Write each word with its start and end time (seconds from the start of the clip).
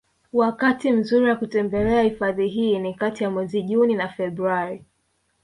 Wakati 0.33 0.91
mzuri 0.91 1.25
wa 1.29 1.35
kutembelea 1.35 2.01
hifadhi 2.01 2.47
hii 2.47 2.79
ni 2.79 2.93
kati 2.93 3.23
ya 3.23 3.29
mwezi 3.31 3.61
Juni 3.63 3.95
na 3.95 4.07
Februari 4.09 4.85